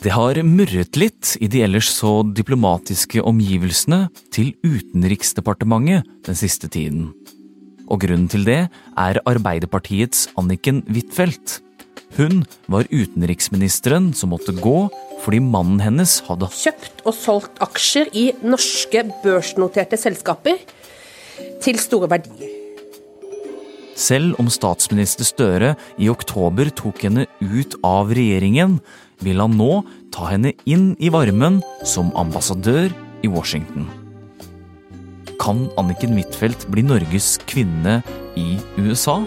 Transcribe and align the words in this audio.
Det 0.00 0.14
har 0.16 0.38
murret 0.48 0.96
litt 0.96 1.34
i 1.44 1.48
de 1.52 1.60
ellers 1.60 1.90
så 1.92 2.22
diplomatiske 2.32 3.20
omgivelsene 3.20 4.06
til 4.32 4.54
Utenriksdepartementet 4.64 6.06
den 6.24 6.38
siste 6.40 6.70
tiden. 6.72 7.10
Og 7.84 8.00
grunnen 8.06 8.30
til 8.32 8.46
det 8.46 8.62
er 8.96 9.20
Arbeiderpartiets 9.28 10.30
Anniken 10.40 10.80
Huitfeldt. 10.88 11.58
Hun 12.16 12.46
var 12.72 12.88
utenriksministeren 12.88 14.14
som 14.16 14.32
måtte 14.32 14.54
gå 14.56 14.88
fordi 15.20 15.42
mannen 15.44 15.82
hennes 15.84 16.16
hadde 16.30 16.48
Kjøpt 16.48 17.04
og 17.04 17.18
solgt 17.18 17.60
aksjer 17.60 18.08
i 18.16 18.24
norske 18.40 19.04
børsnoterte 19.20 20.00
selskaper 20.00 20.64
til 21.60 21.76
store 21.82 22.08
verdier. 22.14 22.56
Selv 24.00 24.38
om 24.40 24.48
statsminister 24.48 25.28
Støre 25.28 25.74
i 26.00 26.08
oktober 26.08 26.72
tok 26.72 27.04
henne 27.04 27.28
ut 27.44 27.76
av 27.84 28.08
regjeringen, 28.16 28.78
vil 29.24 29.40
han 29.42 29.56
nå 29.58 29.82
ta 30.14 30.28
henne 30.32 30.54
inn 30.68 30.92
i 30.98 31.10
varmen 31.12 31.60
som 31.86 32.12
ambassadør 32.18 32.90
i 33.24 33.30
Washington. 33.30 33.88
Kan 35.40 35.68
Anniken 35.80 36.16
Huitfeldt 36.16 36.66
bli 36.72 36.84
Norges 36.84 37.38
kvinne 37.48 38.00
i 38.36 38.58
USA? 38.76 39.20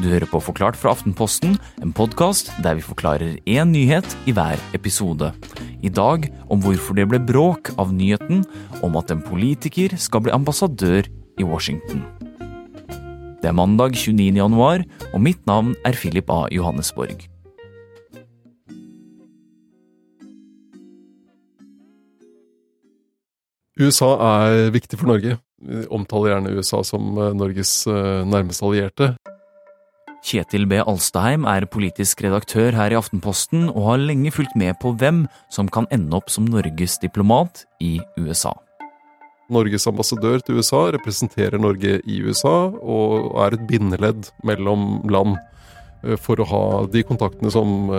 Du 0.00 0.08
hører 0.10 0.26
på 0.28 0.40
Forklart 0.42 0.76
fra 0.76 0.90
Aftenposten, 0.92 1.54
en 1.80 1.92
podkast 1.94 2.50
der 2.64 2.76
vi 2.76 2.84
forklarer 2.84 3.38
én 3.46 3.70
nyhet 3.72 4.16
i 4.26 4.34
hver 4.34 4.60
episode. 4.76 5.30
I 5.84 5.92
dag 5.92 6.26
om 6.50 6.60
hvorfor 6.64 6.98
det 6.98 7.06
ble 7.12 7.22
bråk 7.22 7.70
av 7.78 7.94
nyheten 7.94 8.42
om 8.84 8.98
at 9.00 9.14
en 9.14 9.22
politiker 9.24 9.94
skal 10.00 10.26
bli 10.26 10.34
ambassadør 10.34 11.08
i 11.38 11.46
Washington. 11.46 12.02
Det 13.44 13.50
er 13.50 13.56
mandag 13.58 13.92
29. 13.92 14.38
januar, 14.40 14.80
og 15.12 15.20
mitt 15.20 15.42
navn 15.44 15.74
er 15.84 15.92
Philip 15.92 16.30
A. 16.32 16.46
Johannesborg. 16.48 17.26
USA 23.76 24.08
er 24.30 24.72
viktig 24.72 24.96
for 24.96 25.12
Norge. 25.12 25.36
Vi 25.60 25.84
omtaler 25.92 26.32
gjerne 26.32 26.56
USA 26.56 26.80
som 26.88 27.12
eh, 27.20 27.36
Norges 27.36 27.76
eh, 27.84 28.24
nærmeste 28.24 28.64
allierte. 28.64 29.12
Kjetil 30.24 30.64
B. 30.64 30.80
Alstaheim 30.80 31.44
er 31.44 31.68
politisk 31.68 32.24
redaktør 32.24 32.72
her 32.72 32.96
i 32.96 32.96
Aftenposten 32.96 33.68
og 33.68 33.90
har 33.90 34.04
lenge 34.08 34.32
fulgt 34.32 34.56
med 34.56 34.72
på 34.80 34.96
hvem 34.96 35.26
som 35.52 35.68
kan 35.68 35.90
ende 35.92 36.16
opp 36.16 36.32
som 36.32 36.48
Norges 36.48 36.96
diplomat 37.04 37.66
i 37.84 37.98
USA. 38.16 38.56
Norges 39.52 39.86
ambassadør 39.90 40.40
til 40.44 40.60
USA 40.60 40.86
representerer 40.94 41.60
Norge 41.60 41.98
i 42.08 42.20
USA 42.24 42.70
og 42.70 43.34
er 43.44 43.56
et 43.56 43.66
bindeledd 43.68 44.30
mellom 44.46 45.02
land 45.10 45.36
eh, 46.04 46.16
for 46.20 46.40
å 46.40 46.48
ha 46.48 46.64
de 46.88 47.04
kontaktene 47.06 47.52
som, 47.52 47.92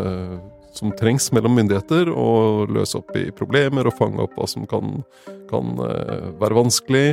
som 0.74 0.94
trengs 1.00 1.30
mellom 1.36 1.58
myndigheter, 1.60 2.10
og 2.10 2.74
løse 2.74 3.00
opp 3.00 3.14
i 3.20 3.30
problemer 3.36 3.88
og 3.88 3.98
fange 4.00 4.22
opp 4.26 4.36
hva 4.40 4.50
som 4.50 4.66
kan, 4.70 5.02
kan 5.52 5.78
være 6.42 6.62
vanskelig. 6.64 7.08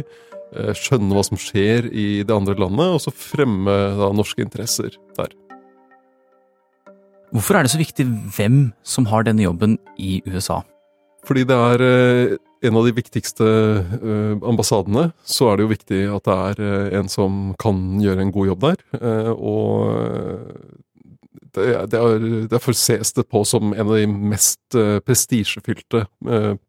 Skjønne 0.77 1.17
hva 1.17 1.23
som 1.25 1.39
skjer 1.41 1.87
i 1.89 2.09
det 2.29 2.35
andre 2.35 2.53
landet, 2.61 2.93
og 2.93 3.01
så 3.01 3.13
fremme 3.17 3.73
da, 3.97 4.11
norske 4.13 4.45
interesser 4.45 4.93
der. 5.17 5.33
Hvorfor 7.33 7.57
er 7.57 7.65
det 7.65 7.73
så 7.73 7.81
viktig 7.81 8.05
hvem 8.37 8.59
som 8.85 9.07
har 9.09 9.25
denne 9.25 9.47
jobben 9.47 9.79
i 9.97 10.21
USA? 10.29 10.61
Fordi 11.27 11.45
det 11.47 11.57
er 11.57 11.83
en 12.67 12.79
av 12.79 12.87
de 12.87 12.95
viktigste 12.95 13.47
ambassadene, 14.47 15.11
så 15.23 15.51
er 15.51 15.59
det 15.59 15.67
jo 15.67 15.73
viktig 15.73 16.01
at 16.17 16.29
det 16.29 16.39
er 16.63 16.97
en 17.01 17.11
som 17.11 17.43
kan 17.63 17.79
gjøre 18.03 18.25
en 18.25 18.33
god 18.35 18.49
jobb 18.53 18.65
der. 18.67 18.83
Og 19.35 19.69
det 21.53 21.75
er, 21.77 22.25
derfor 22.49 22.73
ses 22.73 23.13
det 23.13 23.27
på 23.29 23.43
som 23.45 23.75
en 23.75 23.85
av 23.85 23.99
de 23.99 24.07
mest 24.09 24.77
prestisjefylte 25.05 26.07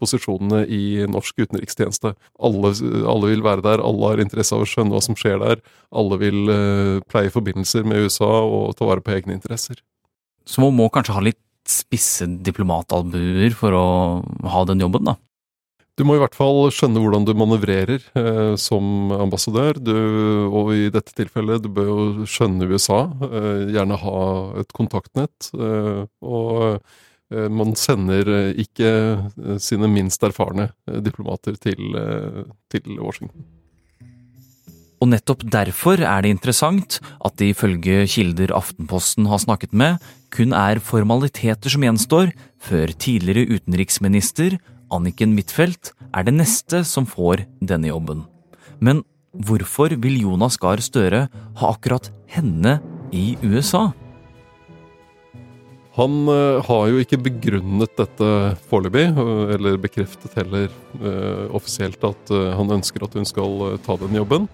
posisjonene 0.01 0.65
i 0.67 1.05
norsk 1.07 1.45
utenrikstjeneste. 1.45 2.11
Alle, 2.43 2.73
alle, 3.07 3.31
vil 3.31 3.45
være 3.45 3.63
der, 3.63 3.83
alle 3.85 4.11
har 4.11 4.23
interesse 4.23 4.57
av 4.57 4.65
å 4.65 4.69
skjønne 4.69 4.93
hva 4.93 5.01
som 5.05 5.17
skjer 5.17 5.39
der. 5.41 5.63
Alle 5.95 6.19
vil 6.21 6.43
pleie 7.07 7.31
forbindelser 7.33 7.87
med 7.87 8.05
USA 8.05 8.33
og 8.43 8.75
ta 8.77 8.89
vare 8.89 9.05
på 9.05 9.15
egne 9.15 9.37
interesser. 9.37 9.79
Så 10.43 10.59
man 10.59 10.75
må 10.75 10.89
kanskje 10.91 11.15
ha 11.15 11.23
litt 11.23 11.39
spisse 11.69 12.27
diplomatalbuer 12.43 13.53
for 13.57 13.75
å 13.77 13.85
ha 14.51 14.63
den 14.69 14.83
jobben, 14.83 15.07
da? 15.11 15.17
Du 15.93 16.01
må 16.07 16.15
i 16.17 16.21
hvert 16.23 16.33
fall 16.33 16.71
skjønne 16.73 17.01
hvordan 17.03 17.25
du 17.27 17.35
manøvrerer 17.37 18.01
eh, 18.17 18.55
som 18.57 19.13
ambassadør. 19.13 19.77
Du, 19.77 19.93
og 20.49 20.71
i 20.73 20.87
dette 20.93 21.13
tilfellet, 21.13 21.61
du 21.61 21.69
bør 21.69 21.89
jo 21.91 22.27
skjønne 22.29 22.65
USA. 22.71 23.03
Eh, 23.29 23.73
gjerne 23.75 23.99
ha 24.01 24.21
et 24.63 24.73
kontaktnett. 24.73 25.51
Eh, 25.53 26.05
og 26.25 26.79
man 27.33 27.71
sender 27.79 28.27
ikke 28.61 28.89
sine 29.63 29.87
minst 29.89 30.21
erfarne 30.21 30.67
diplomater 31.01 31.55
til, 31.57 31.95
til 32.69 32.99
Washington. 32.99 33.47
Og 35.03 35.09
nettopp 35.11 35.41
derfor 35.51 35.99
er 35.99 36.23
det 36.23 36.31
interessant 36.31 37.01
at 37.27 37.35
det 37.35 37.49
ifølge 37.51 38.05
kilder 38.07 38.53
Aftenposten 38.55 39.27
har 39.27 39.41
snakket 39.43 39.73
med, 39.75 39.97
kun 40.31 40.55
er 40.55 40.79
formaliteter 40.79 41.73
som 41.73 41.83
gjenstår 41.83 42.31
før 42.63 42.93
tidligere 42.95 43.57
utenriksminister 43.57 44.55
Anniken 44.93 45.35
Huitfeldt 45.35 45.91
er 46.13 46.23
det 46.23 46.35
neste 46.37 46.85
som 46.87 47.07
får 47.09 47.43
denne 47.59 47.91
jobben. 47.91 48.23
Men 48.79 49.03
hvorfor 49.33 49.91
vil 49.99 50.21
Jonas 50.21 50.55
Gahr 50.61 50.79
Støre 50.79 51.25
ha 51.59 51.73
akkurat 51.73 52.07
henne 52.31 52.77
i 53.11 53.35
USA? 53.43 53.89
Han 55.99 56.23
uh, 56.31 56.63
har 56.63 56.87
jo 56.89 57.01
ikke 57.03 57.19
begrunnet 57.27 57.91
dette 57.99 58.29
foreløpig, 58.69 59.09
eller 59.57 59.81
bekreftet 59.81 60.39
heller 60.39 60.71
uh, 61.03 61.51
offisielt 61.53 62.01
at 62.07 62.31
han 62.31 62.79
ønsker 62.79 63.03
at 63.03 63.19
hun 63.19 63.27
skal 63.27 63.81
ta 63.83 63.99
den 63.99 64.23
jobben. 64.23 64.47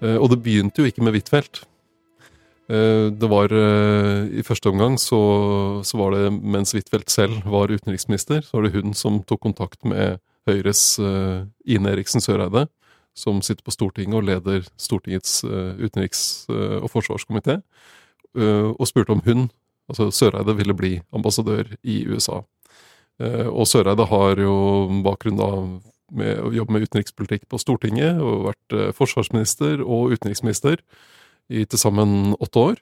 Og 0.00 0.28
det 0.32 0.38
begynte 0.44 0.82
jo 0.82 0.88
ikke 0.88 1.02
med 1.02 1.16
Huitfeldt. 1.16 1.64
Det 2.68 3.28
var 3.32 3.48
I 3.48 4.42
første 4.44 4.68
omgang 4.68 4.98
så, 5.00 5.18
så 5.82 5.98
var 5.98 6.12
det 6.14 6.32
mens 6.36 6.74
Huitfeldt 6.76 7.10
selv 7.10 7.46
var 7.48 7.72
utenriksminister, 7.72 8.42
så 8.44 8.58
var 8.58 8.66
det 8.66 8.74
hun 8.76 8.92
som 8.94 9.22
tok 9.24 9.40
kontakt 9.46 9.80
med 9.88 10.20
Høyres 10.48 10.98
Ine 11.00 11.94
Eriksen 11.94 12.20
Søreide, 12.20 12.66
som 13.16 13.40
sitter 13.42 13.64
på 13.64 13.72
Stortinget 13.72 14.20
og 14.20 14.28
leder 14.28 14.68
Stortingets 14.76 15.40
utenriks- 15.80 16.44
og 16.52 16.90
forsvarskomité, 16.92 17.58
og 18.36 18.84
spurte 18.90 19.16
om 19.16 19.24
hun 19.24 19.48
Altså 19.88 20.10
Søreide 20.12 20.52
ville 20.56 20.76
bli 20.76 20.90
ambassadør 21.16 21.70
i 21.82 22.02
USA. 22.08 22.42
Og 23.48 23.64
Søreide 23.66 24.04
har 24.10 24.42
jo 24.42 24.56
bakgrunn 25.04 25.38
da 25.40 25.48
med 26.14 26.40
å 26.40 26.52
jobbe 26.54 26.74
med 26.74 26.86
utenrikspolitikk 26.88 27.48
på 27.50 27.60
Stortinget, 27.60 28.20
og 28.22 28.48
vært 28.50 28.76
forsvarsminister 28.96 29.82
og 29.84 30.14
utenriksminister 30.16 30.80
i 31.48 31.64
til 31.64 31.80
sammen 31.80 32.34
åtte 32.38 32.64
år. 32.70 32.80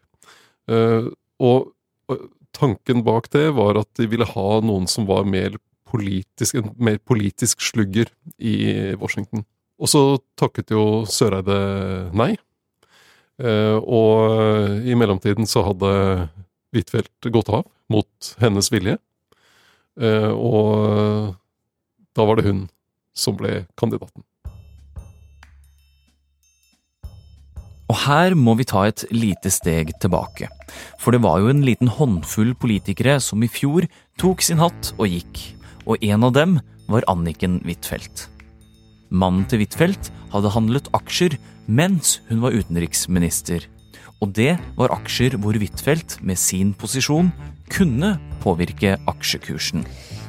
Og 1.38 2.16
tanken 2.56 3.02
bak 3.06 3.28
det 3.34 3.48
var 3.56 3.78
at 3.78 3.90
de 3.98 4.08
ville 4.10 4.26
ha 4.30 4.48
noen 4.64 4.86
som 4.90 5.06
var 5.08 5.26
mer 5.28 5.58
politisk, 5.86 6.56
en 6.58 6.72
mer 6.82 6.98
politisk 6.98 7.62
slugger 7.62 8.10
i 8.38 8.94
Washington. 8.98 9.44
Og 9.76 9.90
så 9.92 10.02
takket 10.40 10.72
jo 10.74 11.04
Søreide 11.06 11.58
nei. 12.16 12.32
Og 13.36 14.86
i 14.88 14.96
mellomtiden 14.96 15.46
så 15.46 15.62
hadde 15.66 15.90
Huitfeldt 16.74 17.28
gått 17.32 17.52
av 17.52 17.66
mot 17.92 18.32
hennes 18.40 18.70
vilje. 18.72 18.96
Og 20.00 21.36
da 22.16 22.26
var 22.26 22.40
det 22.40 22.48
hun 22.48 22.64
som 23.16 23.36
ble 23.38 23.64
kandidaten. 23.80 24.24
Og 27.86 27.98
her 28.02 28.34
må 28.34 28.56
vi 28.58 28.66
ta 28.66 28.82
et 28.88 29.04
lite 29.14 29.50
steg 29.54 29.92
tilbake. 30.02 30.48
For 30.98 31.14
det 31.14 31.22
var 31.22 31.38
jo 31.40 31.50
en 31.52 31.62
liten 31.66 31.90
håndfull 31.90 32.54
politikere 32.58 33.20
som 33.22 33.44
i 33.46 33.50
fjor 33.50 33.86
tok 34.18 34.42
sin 34.42 34.58
hatt 34.62 34.90
og 34.98 35.06
gikk. 35.10 35.42
Og 35.86 36.02
en 36.02 36.26
av 36.26 36.34
dem 36.34 36.58
var 36.90 37.06
Anniken 37.10 37.60
Huitfeldt. 37.66 38.26
Mannen 39.14 39.46
til 39.46 39.62
Huitfeldt 39.62 40.10
hadde 40.32 40.50
handlet 40.50 40.90
aksjer 40.98 41.38
mens 41.66 42.18
hun 42.26 42.42
var 42.42 42.56
utenriksminister. 42.58 43.68
Og 44.18 44.32
det 44.34 44.56
var 44.78 44.94
aksjer 44.96 45.36
hvor 45.38 45.54
Huitfeldt 45.54 46.18
med 46.26 46.40
sin 46.42 46.74
posisjon 46.74 47.30
kunne 47.70 48.16
påvirke 48.42 48.96
aksjekursen. 49.10 49.86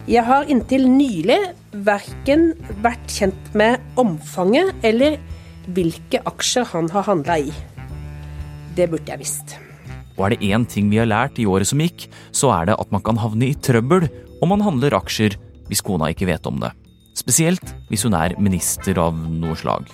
Jeg 0.08 0.24
har 0.24 0.48
inntil 0.48 0.86
nylig 0.88 1.36
verken 1.84 2.54
vært 2.80 3.10
kjent 3.12 3.48
med 3.60 3.82
omfanget 4.00 4.86
eller 4.88 5.18
hvilke 5.76 6.22
aksjer 6.30 6.64
han 6.70 6.88
har 6.94 7.04
handla 7.10 7.36
i. 7.44 7.50
Det 8.78 8.86
burde 8.88 9.12
jeg 9.12 9.20
visst. 9.20 9.58
Og 10.16 10.22
er 10.24 10.34
det 10.34 10.48
én 10.48 10.64
ting 10.64 10.88
vi 10.88 11.02
har 11.02 11.10
lært 11.10 11.36
i 11.44 11.46
året 11.46 11.68
som 11.68 11.84
gikk, 11.84 12.06
så 12.32 12.54
er 12.56 12.70
det 12.70 12.78
at 12.80 12.94
man 12.96 13.04
kan 13.04 13.20
havne 13.20 13.50
i 13.50 13.58
trøbbel 13.60 14.08
om 14.40 14.54
man 14.54 14.64
handler 14.64 14.96
aksjer 14.96 15.36
hvis 15.68 15.84
kona 15.84 16.08
ikke 16.14 16.30
vet 16.30 16.48
om 16.48 16.62
det. 16.64 16.72
Spesielt 17.12 17.74
hvis 17.90 18.06
hun 18.08 18.16
er 18.16 18.38
minister 18.40 19.02
av 19.04 19.12
noe 19.12 19.58
slag. 19.60 19.92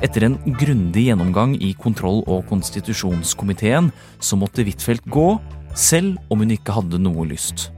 Etter 0.00 0.24
en 0.24 0.38
grundig 0.56 1.10
gjennomgang 1.10 1.58
i 1.60 1.74
kontroll- 1.76 2.24
og 2.24 2.48
konstitusjonskomiteen 2.48 3.92
så 4.16 4.40
måtte 4.40 4.64
Huitfeldt 4.64 5.04
gå, 5.12 5.34
selv 5.76 6.16
om 6.32 6.40
hun 6.40 6.56
ikke 6.56 6.78
hadde 6.78 7.02
noe 7.04 7.28
lyst. 7.28 7.68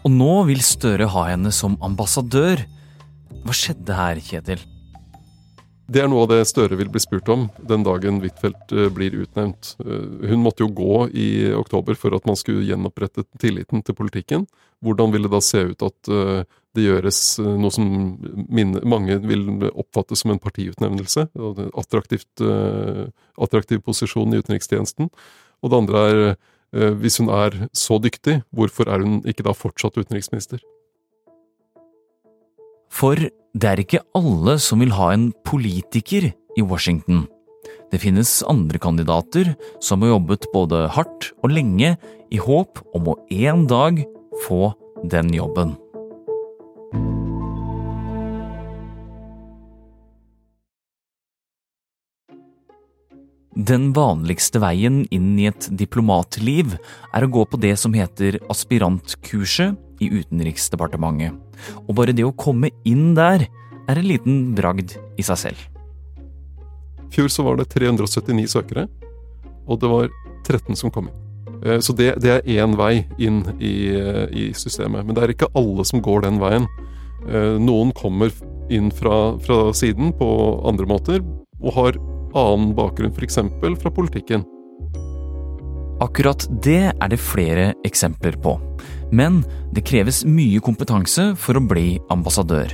Og 0.00 0.12
nå 0.12 0.34
vil 0.48 0.62
Støre 0.64 1.10
ha 1.12 1.26
henne 1.28 1.52
som 1.52 1.76
ambassadør. 1.84 2.62
Hva 3.44 3.56
skjedde 3.56 3.96
her, 3.96 4.20
Kjetil? 4.24 4.62
Det 5.90 5.98
er 5.98 6.06
noe 6.06 6.22
av 6.22 6.30
det 6.30 6.44
Støre 6.46 6.78
vil 6.78 6.90
bli 6.92 7.02
spurt 7.02 7.28
om 7.32 7.48
den 7.66 7.82
dagen 7.82 8.20
Huitfeldt 8.22 8.72
eh, 8.72 8.86
blir 8.94 9.16
utnevnt. 9.24 9.74
Eh, 9.82 10.28
hun 10.30 10.44
måtte 10.44 10.62
jo 10.62 10.70
gå 10.70 11.08
i 11.10 11.50
oktober 11.56 11.98
for 11.98 12.14
at 12.14 12.28
man 12.28 12.38
skulle 12.38 12.62
gjenopprette 12.68 13.26
tilliten 13.42 13.82
til 13.82 13.96
politikken. 13.98 14.46
Hvordan 14.86 15.10
vil 15.12 15.26
det 15.26 15.32
da 15.34 15.40
se 15.42 15.64
ut 15.72 15.82
at 15.82 16.12
eh, 16.14 16.44
det 16.78 16.84
gjøres 16.86 17.18
noe 17.42 17.74
som 17.74 17.88
mange 18.86 19.16
vil 19.24 19.48
oppfatte 19.72 20.14
som 20.14 20.30
en 20.30 20.38
partiutnevnelse? 20.38 21.24
Attraktivt, 21.74 22.44
attraktiv 23.34 23.80
posisjon 23.82 24.30
i 24.30 24.38
utenrikstjenesten. 24.38 25.10
Og 25.66 25.72
det 25.72 25.80
andre 25.80 26.04
er 26.06 26.20
hvis 26.72 27.18
hun 27.18 27.30
er 27.34 27.56
så 27.74 27.98
dyktig, 28.02 28.40
hvorfor 28.54 28.90
er 28.90 29.02
hun 29.02 29.20
ikke 29.26 29.46
da 29.46 29.54
fortsatt 29.56 29.98
utenriksminister? 29.98 30.60
For 32.90 33.18
det 33.18 33.66
er 33.66 33.82
ikke 33.82 34.04
alle 34.18 34.56
som 34.62 34.82
vil 34.82 34.94
ha 34.94 35.10
en 35.14 35.30
politiker 35.46 36.30
i 36.30 36.62
Washington. 36.62 37.26
Det 37.90 38.00
finnes 38.02 38.40
andre 38.46 38.78
kandidater 38.82 39.52
som 39.82 40.02
har 40.02 40.14
jobbet 40.14 40.46
både 40.54 40.84
hardt 40.94 41.32
og 41.42 41.50
lenge 41.54 41.96
i 42.30 42.38
håp 42.38 42.82
om 42.94 43.10
å 43.10 43.18
en 43.34 43.66
dag 43.70 44.02
få 44.46 44.70
den 45.10 45.34
jobben. 45.34 45.74
Den 53.60 53.90
vanligste 53.92 54.60
veien 54.62 55.02
inn 55.12 55.34
i 55.36 55.44
et 55.50 55.66
diplomatliv 55.76 56.78
er 57.12 57.24
å 57.24 57.28
gå 57.28 57.42
på 57.44 57.58
det 57.60 57.74
som 57.76 57.92
heter 57.92 58.38
aspirantkurset 58.48 59.76
i 60.00 60.08
Utenriksdepartementet. 60.14 61.34
Og 61.84 61.92
bare 61.98 62.14
det 62.16 62.24
å 62.24 62.32
komme 62.32 62.70
inn 62.88 63.10
der 63.18 63.44
er 63.90 63.98
en 64.00 64.06
liten 64.06 64.38
bragd 64.56 64.94
i 65.20 65.26
seg 65.26 65.40
selv. 65.42 65.64
I 67.04 67.10
fjor 67.12 67.28
så 67.28 67.44
var 67.44 67.58
det 67.58 67.68
379 67.74 68.46
søkere, 68.54 68.86
og 69.66 69.82
det 69.82 69.90
var 69.92 70.08
13 70.46 70.78
som 70.78 70.94
kom 70.94 71.10
inn. 71.10 71.18
Eh, 71.60 71.82
så 71.84 71.92
det, 71.92 72.14
det 72.24 72.32
er 72.38 72.48
én 72.62 72.78
vei 72.80 73.02
inn 73.20 73.42
i, 73.58 73.90
eh, 73.92 74.24
i, 74.30 74.46
systemet. 74.56 75.04
Men 75.04 75.18
det 75.18 75.26
er 75.26 75.34
ikke 75.34 75.50
alle 75.58 75.84
som 75.84 76.00
går 76.00 76.24
den 76.24 76.40
veien. 76.40 76.64
Eh, 77.28 77.58
noen 77.60 77.92
kommer 77.98 78.32
inn 78.72 78.88
fra, 78.94 79.36
fra 79.44 79.66
siden 79.76 80.14
på 80.16 80.30
andre 80.64 80.88
måter 80.88 81.20
og 81.60 81.76
har 81.76 82.00
annen 82.36 82.74
bakgrunn, 82.76 83.12
f.eks. 83.14 83.38
fra 83.82 83.92
politikken. 83.94 84.44
Akkurat 86.00 86.46
det 86.64 86.92
er 86.94 87.08
det 87.12 87.20
flere 87.20 87.72
eksempler 87.84 88.38
på. 88.40 88.56
Men 89.12 89.42
det 89.74 89.84
kreves 89.88 90.22
mye 90.24 90.62
kompetanse 90.64 91.34
for 91.36 91.58
å 91.58 91.64
bli 91.64 91.98
ambassadør. 92.12 92.72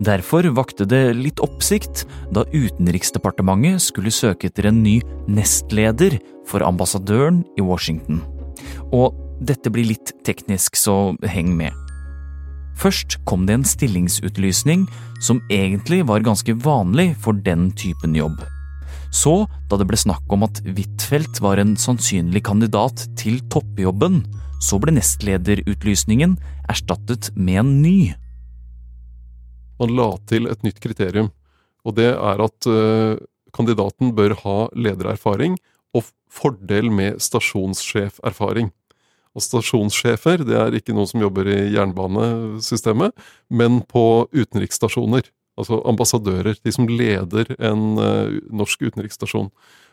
Derfor 0.00 0.46
vakte 0.56 0.86
det 0.88 1.10
litt 1.18 1.42
oppsikt 1.44 2.06
da 2.32 2.46
Utenriksdepartementet 2.54 3.82
skulle 3.84 4.12
søke 4.14 4.48
etter 4.48 4.70
en 4.70 4.80
ny 4.84 5.00
nestleder 5.28 6.16
for 6.48 6.64
ambassadøren 6.64 7.42
i 7.60 7.64
Washington. 7.64 8.22
Og 8.96 9.18
dette 9.44 9.72
blir 9.72 9.90
litt 9.90 10.14
teknisk, 10.24 10.76
så 10.76 11.12
heng 11.28 11.52
med. 11.58 11.76
Først 12.80 13.18
kom 13.28 13.44
det 13.48 13.58
en 13.58 13.66
stillingsutlysning 13.66 14.86
som 15.20 15.42
egentlig 15.52 16.00
var 16.08 16.24
ganske 16.24 16.54
vanlig 16.64 17.12
for 17.20 17.36
den 17.36 17.68
typen 17.76 18.16
jobb. 18.16 18.40
Så, 19.10 19.46
da 19.68 19.78
det 19.78 19.88
ble 19.90 19.98
snakk 19.98 20.30
om 20.30 20.46
at 20.46 20.60
Huitfeldt 20.62 21.40
var 21.42 21.58
en 21.58 21.74
sannsynlig 21.78 22.44
kandidat 22.46 23.08
til 23.18 23.40
toppjobben, 23.50 24.22
så 24.62 24.78
ble 24.78 24.94
nestlederutlysningen 24.94 26.36
erstattet 26.70 27.30
med 27.34 27.62
en 27.64 27.72
ny. 27.82 27.98
Man 29.80 29.94
la 29.96 30.12
til 30.30 30.46
et 30.50 30.62
nytt 30.62 30.78
kriterium, 30.84 31.30
og 31.82 31.96
det 31.96 32.12
er 32.12 32.42
at 32.44 32.68
uh, 32.68 33.16
kandidaten 33.56 34.12
bør 34.14 34.36
ha 34.44 34.58
ledererfaring 34.76 35.56
og 35.96 36.06
fordel 36.30 36.92
med 36.92 37.18
stasjonssjeferfaring. 37.24 38.70
Og 39.34 39.44
stasjonssjefer 39.46 40.44
det 40.46 40.58
er 40.58 40.76
ikke 40.76 40.94
noen 40.94 41.08
som 41.08 41.22
jobber 41.22 41.48
i 41.50 41.58
jernbanesystemet, 41.74 43.14
men 43.50 43.80
på 43.88 44.04
utenriksstasjoner 44.34 45.30
altså 45.60 45.80
ambassadører, 45.88 46.58
de 46.64 46.74
som 46.74 46.88
leder 46.88 47.52
en 47.58 47.84
uh, 48.00 48.40
norsk 48.52 48.86
utenriksstasjon. 48.88 49.50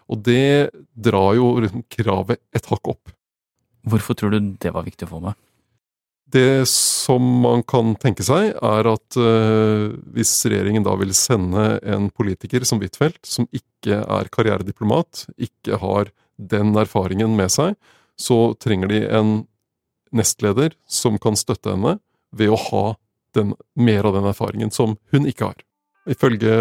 Og 0.07 0.23
det 0.23 0.71
drar 0.95 1.35
jo 1.37 1.51
kravet 1.91 2.41
et 2.55 2.69
hakk 2.71 2.93
opp. 2.95 3.11
Hvorfor 3.87 4.17
tror 4.17 4.33
du 4.33 4.55
det 4.59 4.73
var 4.75 4.87
viktig 4.87 5.07
å 5.07 5.13
få 5.15 5.21
med? 5.23 5.37
Det 6.27 6.67
som 6.67 7.23
man 7.43 7.61
kan 7.63 7.93
tenke 7.95 8.25
seg, 8.27 8.51
er 8.51 8.89
at 8.91 9.17
uh, 9.19 9.95
hvis 10.15 10.33
regjeringen 10.49 10.83
da 10.83 10.95
vil 10.99 11.13
sende 11.15 11.77
en 11.87 12.09
politiker 12.11 12.65
som 12.67 12.81
Huitfeldt, 12.83 13.23
som 13.27 13.47
ikke 13.55 14.01
er 14.03 14.31
karrierediplomat, 14.33 15.27
ikke 15.39 15.79
har 15.79 16.11
den 16.37 16.75
erfaringen 16.77 17.37
med 17.37 17.53
seg, 17.53 17.77
så 18.19 18.51
trenger 18.59 18.91
de 18.91 19.05
en 19.07 19.31
nestleder 20.15 20.75
som 20.89 21.17
kan 21.21 21.37
støtte 21.39 21.73
henne 21.73 21.97
ved 22.35 22.51
å 22.51 22.59
ha 22.67 22.83
den, 23.37 23.55
mer 23.77 24.09
av 24.09 24.17
den 24.17 24.27
erfaringen 24.29 24.73
som 24.73 24.97
hun 25.13 25.29
ikke 25.29 25.51
har. 25.51 25.63
Ifølge 26.07 26.51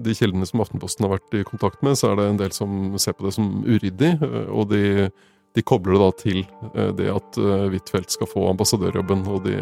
de 0.00 0.14
kildene 0.16 0.46
som 0.48 0.62
Aftenposten 0.64 1.04
har 1.04 1.18
vært 1.18 1.34
i 1.36 1.44
kontakt 1.44 1.82
med, 1.84 1.98
så 2.00 2.10
er 2.10 2.16
det 2.16 2.28
en 2.30 2.40
del 2.40 2.54
som 2.56 2.96
ser 3.00 3.16
på 3.16 3.26
det 3.26 3.34
som 3.36 3.50
uryddig, 3.66 4.14
og 4.48 4.70
de, 4.72 5.10
de 5.56 5.64
kobler 5.66 5.98
det 5.98 6.00
da 6.00 6.10
til 6.22 6.40
eh, 6.72 6.90
det 6.96 7.10
at 7.12 7.40
eh, 7.40 7.66
Huitfeldt 7.74 8.16
skal 8.16 8.30
få 8.30 8.46
ambassadørjobben, 8.54 9.26
og, 9.28 9.44
de, 9.44 9.56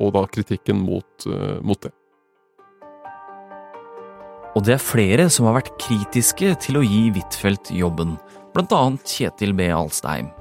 og 0.00 0.14
da 0.16 0.24
kritikken 0.32 0.80
mot, 0.86 1.28
eh, 1.28 1.58
mot, 1.60 1.84
det. 1.84 1.92
Og 4.56 4.64
det 4.66 4.78
er 4.78 4.82
flere 4.82 5.28
som 5.30 5.50
har 5.50 5.60
vært 5.60 5.76
kritiske 5.82 6.56
til 6.64 6.80
å 6.80 6.86
gi 6.86 7.08
Huitfeldt 7.12 7.74
jobben, 7.76 8.16
annet 8.56 9.16
Kjetil 9.18 9.52
B. 9.56 9.68
Alstheim. 9.74 10.32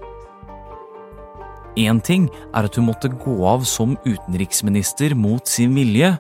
Én 1.80 2.02
ting 2.04 2.28
er 2.52 2.68
at 2.68 2.76
hun 2.76 2.90
måtte 2.90 3.08
gå 3.08 3.38
av 3.48 3.64
som 3.68 3.96
utenriksminister 4.04 5.14
mot 5.16 5.48
sin 5.48 5.78
vilje. 5.78 6.12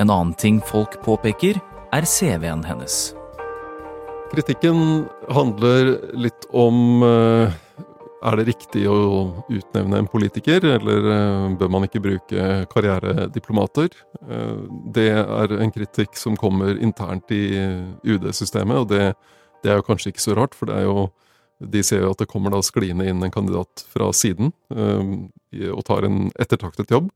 En 0.00 0.10
annen 0.10 0.34
ting 0.36 0.58
folk 0.68 0.98
påpeker, 1.06 1.56
er 1.90 2.06
CV-en 2.06 2.66
hennes. 2.66 2.98
Kritikken 4.30 5.06
handler 5.32 5.96
litt 6.14 6.44
om 6.54 7.02
eh, 7.02 7.56
er 8.20 8.36
det 8.36 8.46
riktig 8.50 8.84
å 8.92 8.98
utnevne 9.48 10.02
en 10.02 10.10
politiker, 10.10 10.62
eller 10.76 11.08
eh, 11.14 11.48
bør 11.58 11.72
man 11.72 11.88
ikke 11.88 12.04
bruke 12.04 12.50
karrierediplomater? 12.70 13.88
Eh, 14.20 14.60
det 14.94 15.08
er 15.16 15.56
en 15.56 15.74
kritikk 15.74 16.20
som 16.20 16.36
kommer 16.38 16.76
internt 16.76 17.32
i 17.34 17.42
UD-systemet, 18.04 18.84
og 18.84 18.92
det, 18.92 19.14
det, 19.64 19.72
er 19.72 19.80
jo 19.80 19.88
kanskje 19.88 20.12
ikke 20.12 20.28
så 20.28 20.36
rart, 20.38 20.54
for 20.54 20.70
det 20.70 20.78
er 20.78 20.86
jo 20.90 21.08
de 21.60 21.82
ser 21.84 22.04
jo 22.04 22.14
at 22.14 22.22
det 22.22 22.30
kommer 22.30 22.54
da 22.54 22.62
skliende 22.64 23.06
inn 23.08 23.22
en 23.24 23.32
kandidat 23.32 23.84
fra 23.92 24.10
siden 24.16 24.52
um, 24.72 25.28
og 25.74 25.84
tar 25.88 26.06
en 26.08 26.28
ettertaktet 26.40 26.92
jobb. 26.92 27.10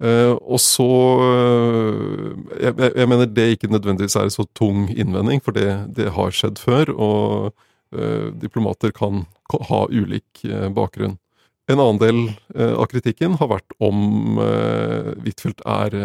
Uh, 0.00 0.32
og 0.40 0.60
så 0.64 0.88
uh, 1.20 2.30
jeg, 2.56 2.74
jeg, 2.88 3.08
mener 3.10 3.28
det 3.28 3.48
ikke 3.54 3.70
nødvendigvis 3.70 4.16
er 4.16 4.28
en 4.28 4.34
så 4.34 4.46
tung 4.58 4.86
innvending, 4.90 5.42
for 5.44 5.56
det, 5.56 5.68
det 5.96 6.10
har 6.16 6.34
skjedd 6.34 6.62
før. 6.62 6.94
Og 6.96 7.66
diplomater 8.38 8.92
kan 8.94 9.24
ha 9.66 9.78
ulik 9.90 10.44
bakgrunn. 10.76 11.16
En 11.66 11.80
annen 11.82 11.98
del 11.98 12.20
av 12.54 12.84
kritikken 12.86 13.34
har 13.40 13.48
vært 13.50 13.74
om 13.82 14.38
Huitfeldt 14.38 15.64
er 15.66 15.96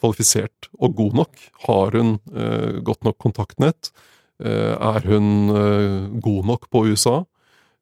kvalifisert 0.00 0.66
og 0.82 0.96
god 0.98 1.20
nok. 1.20 1.44
Har 1.68 1.94
hun 1.94 2.16
godt 2.82 3.06
nok 3.06 3.20
kontaktnett? 3.22 3.92
Eh, 4.40 4.74
er 4.74 5.06
hun 5.10 5.52
eh, 5.52 6.08
god 6.24 6.48
nok 6.48 6.70
på 6.72 6.86
USA? 6.88 7.22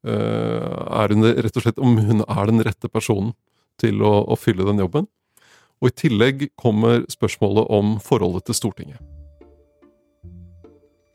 Eh, 0.03 0.67
er 1.01 1.13
hun 1.13 1.29
rett 1.29 1.57
og 1.57 1.63
slett 1.65 1.79
om 1.81 1.95
hun 1.97 2.25
er 2.25 2.49
den 2.49 2.63
rette 2.65 2.89
personen 2.91 3.33
til 3.81 4.01
å, 4.03 4.21
å 4.27 4.37
fylle 4.37 4.67
den 4.67 4.81
jobben? 4.83 5.07
Og 5.81 5.89
i 5.89 5.97
tillegg 6.03 6.51
kommer 6.59 7.05
spørsmålet 7.09 7.71
om 7.73 7.95
forholdet 8.03 8.49
til 8.49 8.59
Stortinget. 8.59 9.01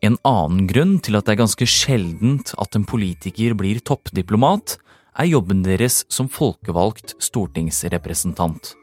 En 0.04 0.18
annen 0.28 0.66
grunn 0.70 0.98
til 1.02 1.16
at 1.18 1.26
det 1.26 1.34
er 1.34 1.44
ganske 1.44 1.66
sjeldent 1.70 2.52
at 2.60 2.76
en 2.78 2.84
politiker 2.86 3.54
blir 3.58 3.80
toppdiplomat, 3.80 4.76
er 5.16 5.30
jobben 5.30 5.62
deres 5.64 6.02
som 6.12 6.28
folkevalgt 6.28 7.14
stortingsrepresentant. 7.24 8.74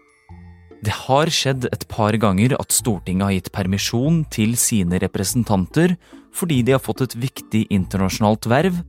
Det 0.83 0.95
har 1.05 1.29
skjedd 1.31 1.69
et 1.69 1.85
par 1.87 2.15
ganger 2.19 2.57
at 2.57 2.73
Stortinget 2.75 3.27
har 3.27 3.35
gitt 3.37 3.51
permisjon 3.55 4.23
til 4.33 4.57
sine 4.59 4.99
representanter 4.99 5.93
fordi 6.33 6.61
de 6.65 6.75
har 6.75 6.81
fått 6.83 7.03
et 7.05 7.15
viktig 7.15 7.67
internasjonalt 7.73 8.47
verv, 8.49 8.81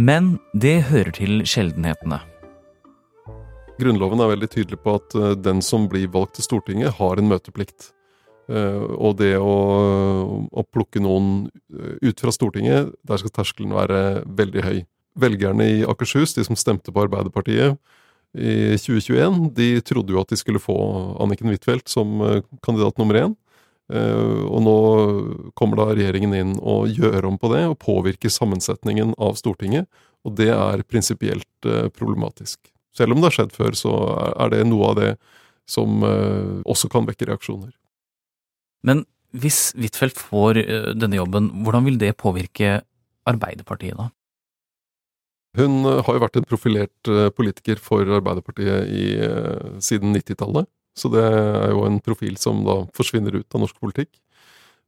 men 0.00 0.36
det 0.56 0.80
hører 0.88 1.12
til 1.16 1.42
sjeldenhetene. 1.48 2.20
Grunnloven 3.80 4.20
er 4.20 4.32
veldig 4.34 4.50
tydelig 4.52 4.80
på 4.84 4.96
at 4.98 5.16
eh, 5.16 5.36
den 5.40 5.62
som 5.64 5.88
blir 5.90 6.10
valgt 6.12 6.36
til 6.38 6.46
Stortinget, 6.46 6.96
har 7.00 7.20
en 7.20 7.30
møteplikt. 7.30 7.94
Og 8.50 9.12
det 9.20 9.36
å, 9.38 9.52
å 10.50 10.62
plukke 10.74 10.98
noen 10.98 11.44
ut 12.02 12.18
fra 12.18 12.32
Stortinget, 12.34 12.88
der 13.06 13.20
skal 13.20 13.30
terskelen 13.30 13.76
være 13.76 14.24
veldig 14.26 14.64
høy. 14.64 14.78
Velgerne 15.22 15.68
i 15.70 15.76
Akershus, 15.86 16.34
de 16.34 16.42
som 16.48 16.58
stemte 16.58 16.90
på 16.90 17.04
Arbeiderpartiet 17.04 17.78
i 18.34 18.74
2021, 18.74 19.52
de 19.54 19.68
trodde 19.86 20.10
jo 20.10 20.18
at 20.18 20.34
de 20.34 20.40
skulle 20.40 20.62
få 20.62 20.74
Anniken 21.22 21.52
Huitfeldt 21.52 21.94
som 21.94 22.18
kandidat 22.66 22.98
nummer 22.98 23.20
én. 23.22 23.38
Og 23.90 24.60
nå 24.62 24.76
kommer 25.58 25.80
da 25.80 25.88
regjeringen 25.90 26.34
inn 26.36 26.52
og 26.60 26.92
gjør 26.94 27.26
om 27.32 27.38
på 27.40 27.50
det, 27.54 27.64
og 27.72 27.80
påvirker 27.82 28.32
sammensetningen 28.32 29.16
av 29.18 29.38
Stortinget. 29.40 29.88
Og 30.26 30.36
det 30.38 30.50
er 30.54 30.84
prinsipielt 30.86 31.70
problematisk. 31.96 32.60
Selv 32.94 33.14
om 33.14 33.20
det 33.20 33.30
har 33.30 33.36
skjedd 33.38 33.54
før, 33.56 33.76
så 33.78 33.94
er 34.34 34.52
det 34.52 34.64
noe 34.68 34.92
av 34.92 34.98
det 34.98 35.10
som 35.70 36.02
uh, 36.02 36.60
også 36.66 36.90
kan 36.90 37.06
vekke 37.06 37.28
reaksjoner. 37.30 37.70
Men 38.86 39.04
hvis 39.30 39.70
Huitfeldt 39.78 40.18
får 40.18 40.58
denne 40.98 41.18
jobben, 41.20 41.50
hvordan 41.62 41.86
vil 41.86 42.00
det 42.00 42.16
påvirke 42.18 42.80
Arbeiderpartiet 43.30 43.98
da? 43.98 44.08
Hun 45.58 45.82
har 45.86 46.16
jo 46.16 46.22
vært 46.22 46.38
en 46.38 46.46
profilert 46.46 47.10
politiker 47.36 47.78
for 47.82 48.06
Arbeiderpartiet 48.18 48.90
i, 48.90 49.04
siden 49.82 50.14
90-tallet. 50.14 50.66
Så 51.00 51.08
det 51.12 51.24
er 51.24 51.72
jo 51.72 51.86
en 51.88 52.00
profil 52.04 52.36
som 52.40 52.60
da 52.66 52.82
forsvinner 52.96 53.40
ut 53.40 53.56
av 53.56 53.64
norsk 53.64 53.80
politikk. 53.80 54.12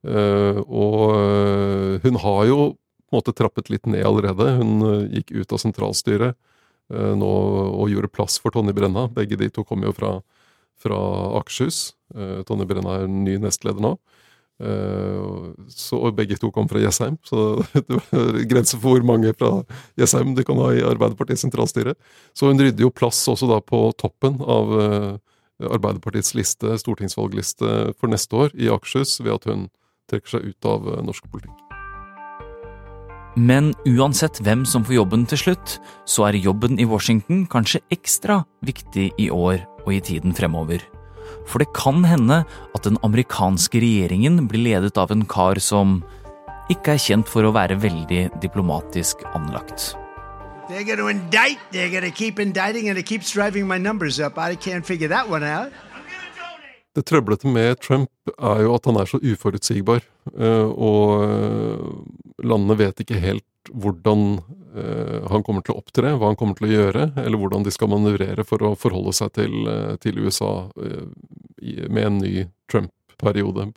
og 0.03 2.03
hun 2.03 2.17
har 2.19 2.47
jo 2.49 2.57
på 2.75 3.15
en 3.15 3.21
måte 3.21 3.35
trappet 3.39 3.71
litt 3.71 3.87
ned 3.87 4.03
allerede. 4.05 4.49
Hun 4.59 4.83
gikk 5.13 5.31
ut 5.31 5.55
av 5.55 5.61
sentralstyret 5.63 6.35
Eh, 6.93 7.13
nå, 7.17 7.33
og 7.73 7.93
gjorde 7.93 8.13
plass 8.13 8.39
for 8.43 8.55
Tonje 8.55 8.75
Brenna. 8.77 9.07
Begge 9.13 9.39
de 9.41 9.49
to 9.53 9.65
kommer 9.69 9.89
jo 9.89 9.97
fra, 9.97 10.13
fra 10.83 10.99
Akershus. 11.41 11.93
Eh, 12.15 12.43
Tonje 12.49 12.69
Brenna 12.69 13.03
er 13.03 13.11
ny 13.11 13.39
nestleder 13.43 13.83
nå. 13.83 13.97
Så, 14.63 15.97
og 15.97 16.13
begge 16.15 16.37
to 16.39 16.53
kom 16.55 16.69
fra 16.71 16.79
Jessheim, 16.79 17.17
så 17.27 17.65
det 17.89 17.97
er 18.15 18.37
grenser 18.47 18.79
for 18.79 18.93
hvor 18.93 19.07
mange 19.09 19.33
fra 19.35 19.49
Jessheim 19.99 20.37
du 20.37 20.43
kan 20.47 20.61
ha 20.61 20.69
i 20.77 20.85
Arbeiderpartiets 20.87 21.43
sentralstyre. 21.43 21.97
Så 22.31 22.47
hun 22.47 22.61
rydder 22.61 22.85
jo 22.85 22.93
plass 22.95 23.25
også 23.33 23.49
da 23.51 23.59
på 23.65 23.81
toppen 23.99 24.37
av 24.39 24.71
Arbeiderpartiets 25.69 26.35
liste, 26.39 26.77
stortingsvalgliste 26.81 27.93
for 27.99 28.13
neste 28.13 28.39
år 28.39 28.57
i 28.59 28.71
Akershus, 28.73 29.19
ved 29.23 29.37
at 29.37 29.49
hun 29.51 29.69
trekker 30.11 30.37
seg 30.37 30.49
ut 30.53 30.69
av 30.69 30.89
uh, 30.89 30.99
norsk 31.05 31.29
politikk. 31.33 31.59
Men 33.37 33.71
uansett 33.89 34.43
hvem 34.45 34.67
som 34.69 34.85
får 34.85 34.99
jobben 34.99 35.23
til 35.29 35.41
slutt, 35.41 35.79
så 36.05 36.29
er 36.29 36.43
jobben 36.43 36.77
i 36.77 36.89
Washington 36.89 37.47
kanskje 37.49 37.81
ekstra 37.95 38.43
viktig 38.67 39.09
i 39.17 39.31
år 39.33 39.63
og 39.87 39.95
i 39.95 40.03
tiden 40.05 40.37
fremover. 40.37 40.85
For 41.49 41.63
det 41.63 41.73
kan 41.77 42.05
hende 42.05 42.43
at 42.45 42.85
den 42.85 43.01
amerikanske 43.07 43.81
regjeringen 43.81 44.45
blir 44.51 44.67
ledet 44.69 45.01
av 45.01 45.15
en 45.15 45.25
kar 45.25 45.61
som 45.65 46.03
ikke 46.73 46.95
er 46.95 47.03
kjent 47.03 47.29
for 47.29 47.49
å 47.49 47.55
være 47.57 47.81
veldig 47.81 48.27
diplomatisk 48.45 49.25
anlagt. 49.33 49.95
They're 50.69 50.85
going 50.85 50.99
to 50.99 51.09
indict, 51.09 51.59
they're 51.73 51.91
going 51.91 52.05
to 52.05 52.11
keep 52.11 52.39
indicting, 52.39 52.89
and 52.89 52.99
it 52.99 53.07
keeps 53.07 53.33
driving 53.33 53.67
my 53.67 53.79
numbers 53.79 54.21
up. 54.21 54.39
I 54.39 54.55
can't 54.55 54.87
figure 54.87 55.09
that 55.09 55.29
one 55.29 55.43
out. 55.43 55.73
Det 56.95 57.07
trøblete 57.09 57.49
med 57.49 57.81
Trump 57.81 58.11
er 58.37 58.67
jo 58.67 58.75
at 58.77 58.85
han 58.85 58.99
er 59.01 59.09
så 59.09 59.17
uforutsigbar, 59.17 60.03
eh, 60.37 60.69
og 60.69 61.23
eh, 61.25 61.87
landene 62.45 62.77
vet 62.77 63.01
ikke 63.01 63.21
helt 63.21 63.71
hvordan 63.73 64.43
eh, 64.77 65.23
han 65.33 65.45
kommer 65.47 65.65
til 65.65 65.73
å 65.73 65.81
opptre, 65.81 66.13
hva 66.21 66.29
han 66.29 66.37
kommer 66.37 66.59
til 66.59 66.69
å 66.69 66.73
gjøre, 66.73 67.07
eller 67.23 67.41
hvordan 67.41 67.65
de 67.65 67.73
skal 67.73 67.89
manøvrere 67.95 68.45
for 68.45 68.67
å 68.69 68.75
forholde 68.77 69.15
seg 69.17 69.33
til, 69.39 69.55
til 70.05 70.21
USA 70.21 70.69
med 70.77 72.03
en 72.05 72.19
ny 72.21 72.35
Trump-periode 72.69 73.71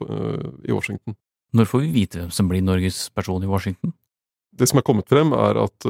i 0.68 0.75
Washington. 0.75 1.15
Når 1.56 1.70
får 1.72 1.86
vi 1.86 1.94
vite 2.01 2.20
hvem 2.20 2.34
som 2.36 2.50
blir 2.51 2.65
Norges 2.65 3.06
person 3.15 3.44
i 3.46 3.48
Washington? 3.48 3.96
Det 4.51 4.68
som 4.68 4.82
er 4.82 4.88
kommet 4.88 5.08
frem, 5.08 5.32
er 5.36 5.62
at 5.62 5.88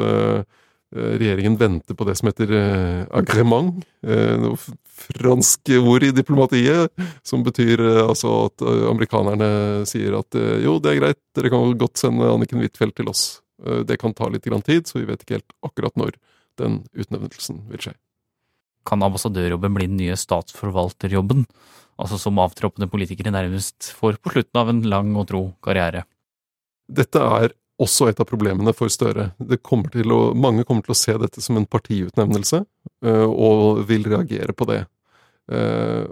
regjeringen 0.95 1.57
venter 1.59 1.97
på 1.97 2.07
det 2.07 2.15
som 2.19 2.29
heter 2.29 2.51
eh, 2.55 3.01
agrement. 3.15 3.83
Eh, 4.05 4.35
noe 4.41 4.57
fransk 4.95 5.73
ord 5.81 6.05
i 6.07 6.13
diplomatiet, 6.15 6.93
som 7.27 7.43
betyr 7.43 7.81
altså 8.05 8.45
at 8.45 8.63
amerikanerne 8.63 9.49
sier 9.89 10.15
at 10.15 10.37
jo, 10.63 10.77
det 10.79 10.93
er 10.93 11.01
greit, 11.01 11.19
dere 11.35 11.51
kan 11.51 11.75
godt 11.75 11.99
sende 11.99 12.29
Anniken 12.31 12.63
Huitfeldt 12.63 12.95
til 13.01 13.11
oss. 13.11 13.25
Det 13.59 13.99
kan 13.99 14.15
ta 14.15 14.29
litt 14.31 14.47
tid, 14.47 14.87
så 14.87 15.01
vi 15.01 15.09
vet 15.09 15.19
ikke 15.25 15.41
helt 15.41 15.57
akkurat 15.67 15.99
når 15.99 16.15
den 16.63 16.79
utnevnelsen 16.95 17.65
vil 17.73 17.83
skje. 17.83 17.93
Kan 18.87 19.03
ambassadørjobben 19.03 19.75
bli 19.75 19.89
den 19.91 19.99
nye 19.99 20.15
statsforvalterjobben? 20.15 21.43
Altså 21.99 22.19
som 22.19 22.39
avtroppende 22.39 22.89
politikere 22.91 23.35
nærmest 23.35 23.91
får 23.99 24.19
på 24.23 24.31
slutten 24.31 24.61
av 24.61 24.71
en 24.71 24.81
lang 24.87 25.13
og 25.15 25.27
tro 25.31 25.43
karriere? 25.63 26.05
Dette 26.87 27.19
er 27.19 27.55
også 27.82 28.10
et 28.10 28.20
av 28.22 28.27
problemene 28.29 28.74
for 28.75 28.91
Støre. 28.91 29.32
Kommer 29.65 29.91
å, 30.13 30.20
mange 30.38 30.63
kommer 30.67 30.86
til 30.86 30.96
å 30.96 31.00
se 31.00 31.15
dette 31.20 31.44
som 31.44 31.58
en 31.60 31.67
partiutnevnelse, 31.67 32.62
eh, 33.05 33.25
og 33.25 33.84
vil 33.89 34.08
reagere 34.08 34.55
på 34.55 34.67
det. 34.70 34.86
Eh, 35.51 36.05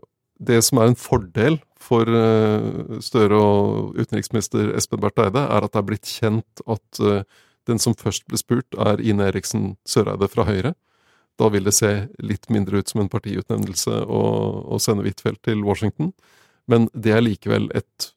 det 0.43 0.59
som 0.65 0.81
er 0.81 0.91
en 0.91 0.99
fordel 0.99 1.59
for 1.79 2.07
eh, 2.07 2.99
Støre 3.03 3.39
og 3.39 3.97
utenriksminister 3.99 4.73
Espen 4.77 5.01
Barth 5.03 5.23
Eide, 5.23 5.45
er 5.47 5.63
at 5.63 5.73
det 5.73 5.81
er 5.81 5.87
blitt 5.87 6.09
kjent 6.09 6.63
at 6.67 7.03
den 7.69 7.79
som 7.79 7.95
først 7.95 8.25
ble 8.27 8.39
spurt, 8.39 8.75
er 8.75 8.99
Ine 8.99 9.29
Eriksen 9.31 9.77
Søreide 9.87 10.27
fra 10.31 10.43
Høyre. 10.49 10.73
Da 11.39 11.47
vil 11.49 11.65
det 11.65 11.73
se 11.77 11.91
litt 12.21 12.49
mindre 12.53 12.83
ut 12.83 12.91
som 12.91 13.01
en 13.01 13.11
partiutnevnelse 13.11 14.03
å, 14.05 14.77
sende 14.83 15.07
Huitfeldt 15.07 15.41
til 15.47 15.63
Washington, 15.65 16.11
men 16.69 16.89
det 16.93 17.15
er 17.15 17.23
likevel 17.23 17.69
et 17.75 18.11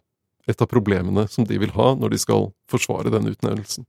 et 0.46 0.62
av 0.62 0.70
problemene 0.70 1.26
som 1.30 1.46
de 1.46 1.58
vil 1.58 1.72
ha 1.74 1.92
når 1.98 2.14
de 2.14 2.20
skal 2.22 2.50
forsvare 2.70 3.10
denne 3.14 3.34
utnevnelsen. 3.34 3.86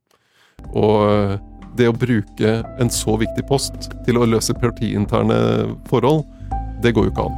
Og 0.74 1.04
eh, 1.06 1.36
det 1.78 1.90
å 1.92 1.98
bruke 1.98 2.54
en 2.82 2.90
så 2.94 3.18
viktig 3.22 3.46
post 3.50 3.92
til 4.08 4.18
å 4.18 4.26
løse 4.26 4.56
partiinterne 4.58 5.38
forhold, 5.92 6.26
det 6.82 6.96
går 6.98 7.08
jo 7.08 7.14
ikke 7.14 7.28
an. 7.30 7.38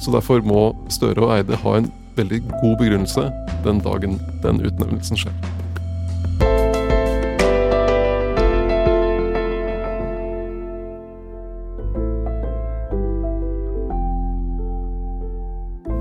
Så 0.00 0.14
derfor 0.14 0.40
må 0.44 0.70
Støre 0.92 1.26
og 1.26 1.34
Eide 1.36 1.60
ha 1.60 1.76
en 1.78 1.90
veldig 2.16 2.40
god 2.62 2.78
begrunnelse 2.80 3.28
den 3.66 3.84
dagen 3.84 4.16
den 4.44 4.64
utnevnelsen 4.64 5.20
skjer. 5.20 5.36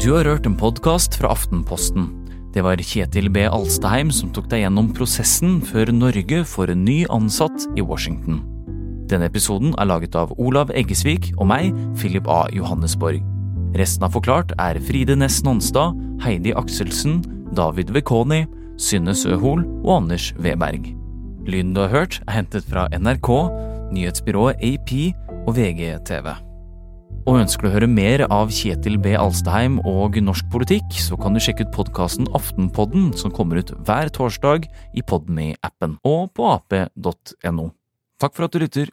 Du 0.03 0.09
har 0.11 0.27
hørt 0.27 0.47
en 0.47 0.57
podkast 0.59 1.15
fra 1.15 1.31
Aftenposten. 1.31 2.22
Det 2.53 2.61
var 2.61 2.77
Kjetil 2.77 3.31
B. 3.33 3.47
Alstaheim 3.49 4.11
som 4.13 4.29
tok 4.33 4.45
deg 4.51 4.61
gjennom 4.61 4.91
prosessen 4.93 5.57
før 5.65 5.89
Norge 5.89 6.43
får 6.45 6.73
en 6.75 6.83
ny 6.85 6.99
ansatt 7.09 7.65
i 7.73 7.81
Washington. 7.81 8.43
Denne 9.09 9.25
episoden 9.25 9.73
er 9.81 9.89
laget 9.89 10.13
av 10.17 10.35
Olav 10.37 10.69
Eggesvik 10.73 11.31
og 11.39 11.49
meg, 11.49 11.73
Philip 11.97 12.29
A. 12.29 12.45
Johannesborg. 12.53 13.25
Resten 13.77 14.05
av 14.05 14.13
Forklart 14.13 14.53
er 14.61 14.77
Fride 14.85 15.17
Næss 15.17 15.41
Nonstad, 15.45 15.97
Heidi 16.21 16.53
Akselsen, 16.53 17.23
David 17.57 17.89
Vekoni, 17.93 18.43
Synne 18.77 19.17
Søhol 19.17 19.65
og 19.81 19.91
Anders 20.03 20.29
Weberg. 20.37 20.93
Lyden 21.49 21.73
du 21.73 21.81
har 21.87 21.93
hørt, 21.93 22.21
er 22.27 22.43
hentet 22.43 22.69
fra 22.69 22.85
NRK, 22.93 23.33
nyhetsbyrået 23.97 24.61
AP 24.61 24.93
og 25.47 25.55
VGTV. 25.57 26.35
Og 27.23 27.37
ønsker 27.39 27.63
du 27.63 27.69
å 27.69 27.73
høre 27.77 27.87
mer 27.87 28.25
av 28.27 28.49
Kjetil 28.51 28.97
B. 28.99 29.13
Alstheim 29.15 29.77
og 29.87 30.17
norsk 30.19 30.49
politikk, 30.51 30.89
så 30.99 31.15
kan 31.15 31.31
du 31.31 31.39
sjekke 31.39 31.63
ut 31.63 31.71
podkasten 31.71 32.27
Aftenpodden, 32.35 33.13
som 33.15 33.31
kommer 33.31 33.61
ut 33.61 33.71
hver 33.87 34.11
torsdag 34.11 34.67
i 34.91 35.03
Podme-appen 35.07 35.95
og 36.03 36.33
på 36.35 36.49
ap.no. 36.51 37.69
Takk 38.19 38.35
for 38.35 38.47
at 38.49 38.55
du 38.55 38.59
lytter. 38.65 38.91